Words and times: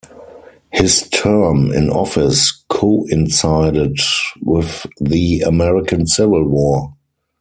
His 0.71 1.07
term 1.11 1.71
in 1.71 1.91
office 1.91 2.63
coincided 2.69 3.99
with 4.41 4.87
the 4.99 5.41
American 5.41 6.07
Civil 6.07 6.47
War. 6.47 6.95